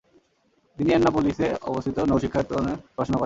[0.77, 3.19] তিনি এন্নাপোলিসে অবস্থিত নৌ-শিক্ষায়তনে পড়াশুনা করেন।